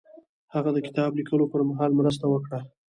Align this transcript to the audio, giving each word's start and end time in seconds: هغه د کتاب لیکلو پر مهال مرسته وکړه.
هغه 0.53 0.69
د 0.73 0.77
کتاب 0.87 1.11
لیکلو 1.19 1.45
پر 1.51 1.61
مهال 1.69 1.91
مرسته 1.99 2.25
وکړه. 2.29 2.59